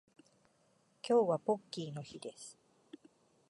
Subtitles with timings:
[1.07, 2.57] 今日はポッキーの日です